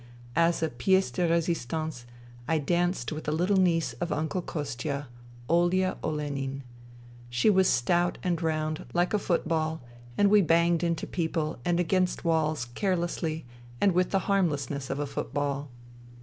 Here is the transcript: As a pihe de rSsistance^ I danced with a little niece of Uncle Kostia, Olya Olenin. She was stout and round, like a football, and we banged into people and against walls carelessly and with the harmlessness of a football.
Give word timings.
As 0.35 0.63
a 0.63 0.69
pihe 0.69 1.11
de 1.13 1.27
rSsistance^ 1.29 2.05
I 2.47 2.57
danced 2.57 3.11
with 3.11 3.27
a 3.27 3.31
little 3.31 3.57
niece 3.59 3.93
of 4.01 4.11
Uncle 4.11 4.41
Kostia, 4.41 5.05
Olya 5.47 5.95
Olenin. 6.03 6.63
She 7.29 7.51
was 7.51 7.69
stout 7.69 8.17
and 8.23 8.41
round, 8.41 8.85
like 8.93 9.13
a 9.13 9.19
football, 9.19 9.79
and 10.17 10.31
we 10.31 10.41
banged 10.41 10.81
into 10.83 11.05
people 11.05 11.59
and 11.63 11.79
against 11.79 12.25
walls 12.25 12.65
carelessly 12.73 13.45
and 13.79 13.91
with 13.91 14.09
the 14.09 14.21
harmlessness 14.25 14.89
of 14.89 14.97
a 14.97 15.05
football. 15.05 15.69